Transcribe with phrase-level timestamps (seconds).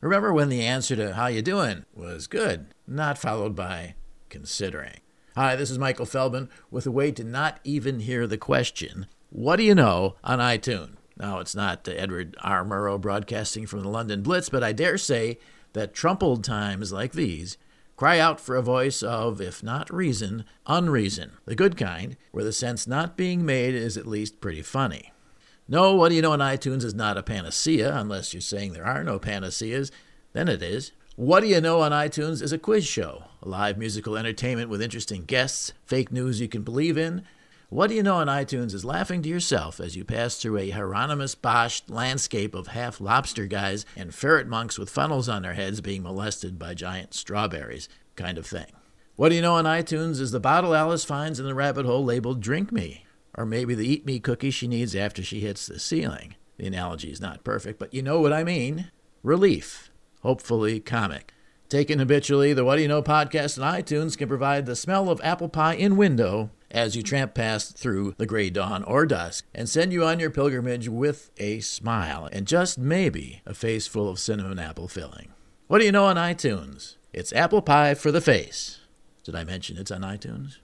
[0.00, 3.96] Remember when the answer to how you doing was good, not followed by
[4.30, 5.00] considering.
[5.36, 9.74] Hi, this is Michael Feldman with a way to not even hear the question, Whad'ya
[9.74, 10.96] Know on iTunes?
[11.18, 12.64] Now, it's not Edward R.
[12.64, 15.38] Murrow broadcasting from the London Blitz, but I dare say
[15.74, 17.58] that troubled times like these
[17.96, 22.52] cry out for a voice of, if not reason, unreason, the good kind, where the
[22.52, 25.12] sense not being made is at least pretty funny.
[25.72, 29.20] No, Whad'ya Know on iTunes is not a panacea, unless you're saying there are no
[29.20, 29.92] panaceas,
[30.32, 30.90] then it is.
[31.16, 36.10] Whad'ya Know on iTunes is a quiz show, live musical entertainment with interesting guests, fake
[36.10, 37.22] news you can believe in,
[37.70, 41.82] Whad'ya Know on iTunes is laughing to yourself as you pass through a Hieronymus Bosch
[41.88, 46.58] landscape of half lobster guys and ferret monks with funnels on their heads being molested
[46.58, 48.72] by giant strawberries, kind of thing.
[49.16, 52.72] Whad'ya Know on iTunes is the bottle Alice finds in the rabbit hole labeled Drink
[52.72, 53.04] Me,
[53.36, 56.34] or maybe the Eat Me cookie she needs after she hits the ceiling.
[56.56, 58.90] The analogy is not perfect, but you know what I mean.
[59.22, 59.90] Relief,
[60.22, 61.32] hopefully comic.
[61.68, 65.74] Taken habitually, the Whad'ya Know podcast on iTunes can provide the smell of apple pie
[65.74, 70.04] in window as you tramp past through the gray dawn or dusk and send you
[70.04, 74.88] on your pilgrimage with a smile and just maybe a face full of cinnamon apple
[74.88, 75.28] filling.
[75.68, 76.96] Whad'ya Know on iTunes?
[77.12, 78.80] It's apple pie for the face.
[79.22, 80.58] Did I mention it's on iTunes?